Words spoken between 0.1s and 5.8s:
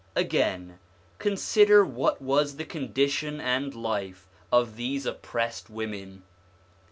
Again, consider what was the condition and life of these oppressed